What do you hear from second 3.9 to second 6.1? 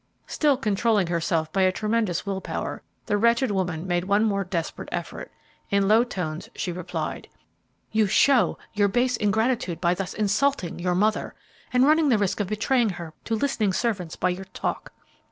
one more desperate effort. In low